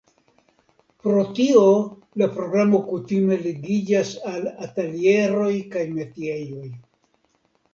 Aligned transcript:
Pro 1.01 1.25
tio 1.39 1.65
la 2.21 2.29
programo 2.37 2.81
kutime 2.87 3.37
ligiĝas 3.43 4.15
al 4.33 4.49
atelieroj 4.69 5.53
kaj 5.77 5.85
metiejoj. 6.01 6.67